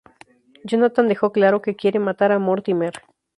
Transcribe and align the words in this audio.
Jonathan 0.63 1.07
deja 1.07 1.31
claro 1.31 1.61
que 1.61 1.75
quiere 1.75 1.99
matar 1.99 2.31
a 2.31 2.39
Mortimer. 2.39 2.93